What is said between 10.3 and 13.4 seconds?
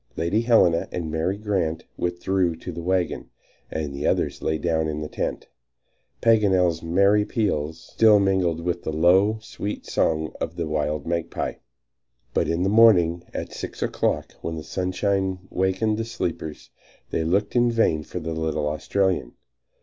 of the wild magpie. But in the morning